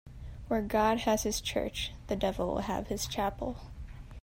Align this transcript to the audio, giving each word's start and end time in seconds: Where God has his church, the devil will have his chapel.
Where 0.47 0.63
God 0.63 1.01
has 1.01 1.21
his 1.21 1.39
church, 1.39 1.91
the 2.07 2.15
devil 2.15 2.47
will 2.55 2.61
have 2.61 2.87
his 2.87 3.05
chapel. 3.05 3.57